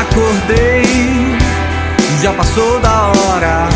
Acordei, 0.00 1.36
já 2.22 2.32
passou 2.32 2.80
da 2.80 3.08
hora. 3.08 3.68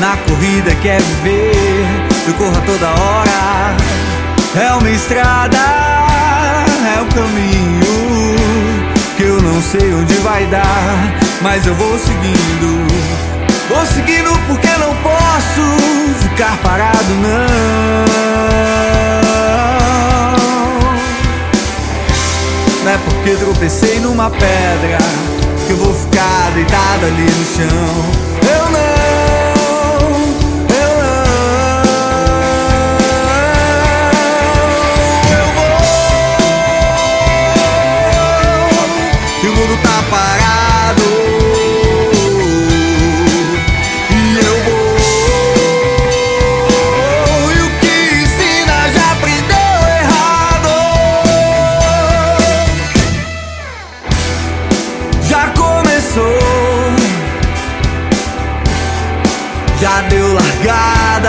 Na 0.00 0.16
corrida 0.16 0.74
quer 0.82 1.00
viver, 1.00 1.86
eu 2.26 2.34
corro 2.34 2.58
a 2.58 2.60
toda 2.62 2.88
hora. 2.88 3.76
É 4.56 4.72
uma 4.72 4.90
estrada, 4.90 5.56
é 6.96 7.00
o 7.00 7.06
caminho 7.14 8.34
que 9.16 9.22
eu 9.22 9.40
não 9.40 9.62
sei 9.62 9.94
onde 9.94 10.14
vai 10.14 10.44
dar, 10.46 11.14
mas 11.40 11.64
eu 11.66 11.74
vou 11.76 11.98
seguindo. 12.00 12.86
Vou 13.68 13.86
seguindo 13.86 14.36
porque 14.48 14.68
não 14.78 14.92
posso 14.96 16.18
ficar 16.20 16.56
parado, 16.58 17.14
não. 17.22 18.04
Não 22.82 22.90
é 22.90 22.98
porque 23.04 23.36
tropecei 23.36 24.00
numa 24.00 24.28
pedra 24.30 24.98
que 25.66 25.72
eu 25.72 25.76
vou 25.78 25.94
ficar 25.94 26.50
deitado 26.52 27.06
ali 27.06 27.22
no 27.22 27.44
chão. 27.44 28.33
Já 59.84 60.00
deu 60.08 60.32
largada. 60.32 61.28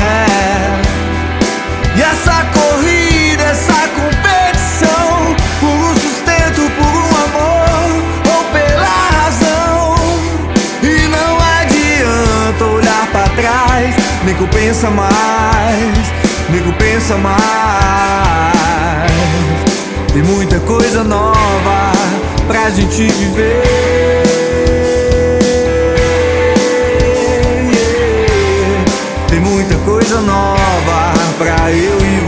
é. 0.00 0.80
E 1.94 2.00
essa 2.00 2.42
corrida, 2.56 3.42
essa 3.42 3.80
competição, 3.98 5.36
por 5.60 5.68
um 5.68 5.94
sustento, 5.94 6.62
por 6.78 6.86
um 6.86 7.12
amor 7.26 8.02
ou 8.34 8.44
pela 8.50 8.96
razão. 9.18 9.94
E 10.82 11.06
não 11.08 11.38
adianta 11.60 12.64
olhar 12.64 13.06
pra 13.12 13.28
trás, 13.36 13.94
nem 14.24 14.34
compensa 14.36 14.88
mais, 14.88 16.12
nem 16.48 16.62
compensa 16.62 17.18
mais. 17.18 17.36
Tem 20.14 20.22
muita 20.22 20.60
coisa 20.60 21.04
nova 21.04 21.92
pra 22.48 22.70
gente 22.70 23.02
viver. 23.02 24.23
Pra 31.38 31.70
eu 31.72 31.98
e 31.98 32.23